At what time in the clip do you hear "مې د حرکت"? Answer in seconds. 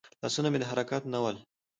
0.51-1.03